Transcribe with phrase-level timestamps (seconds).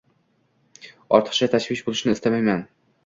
[1.17, 2.65] Ortiqcha tashvish boʻlishni istamayman